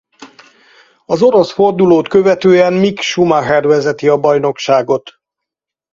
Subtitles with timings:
[1.05, 5.13] Az orosz fordulót követően Mick Schumacher vezeti a bajnokságot.